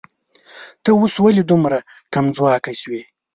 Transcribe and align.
ته 0.83 0.89
اوس 0.99 1.13
ولې 1.23 1.43
دومره 1.51 1.77
کمځواکی 2.13 2.75
شوې 2.81 3.01